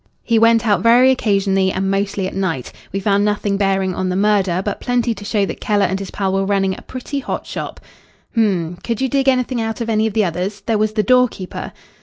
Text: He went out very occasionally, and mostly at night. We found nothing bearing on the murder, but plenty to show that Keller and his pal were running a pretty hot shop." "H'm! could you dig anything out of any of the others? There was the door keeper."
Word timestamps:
He 0.23 0.39
went 0.39 0.65
out 0.65 0.81
very 0.81 1.11
occasionally, 1.11 1.71
and 1.71 1.91
mostly 1.91 2.25
at 2.25 2.33
night. 2.33 2.71
We 2.91 2.99
found 2.99 3.23
nothing 3.23 3.55
bearing 3.55 3.93
on 3.93 4.09
the 4.09 4.15
murder, 4.15 4.59
but 4.65 4.81
plenty 4.81 5.13
to 5.13 5.23
show 5.23 5.45
that 5.45 5.61
Keller 5.61 5.85
and 5.85 5.99
his 5.99 6.09
pal 6.09 6.33
were 6.33 6.43
running 6.43 6.73
a 6.75 6.81
pretty 6.81 7.19
hot 7.19 7.45
shop." 7.45 7.79
"H'm! 8.33 8.77
could 8.83 8.99
you 8.99 9.07
dig 9.07 9.27
anything 9.29 9.61
out 9.61 9.79
of 9.79 9.91
any 9.91 10.07
of 10.07 10.13
the 10.13 10.25
others? 10.25 10.61
There 10.61 10.79
was 10.79 10.93
the 10.93 11.03
door 11.03 11.27
keeper." 11.27 11.71